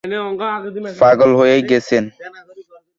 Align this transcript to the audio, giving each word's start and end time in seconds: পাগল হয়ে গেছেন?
পাগল 1.01 1.31
হয়ে 1.39 1.57
গেছেন? 1.69 2.03